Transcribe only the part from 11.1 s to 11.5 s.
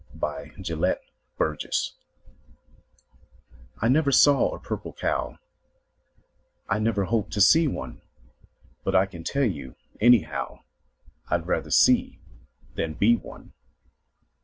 Fd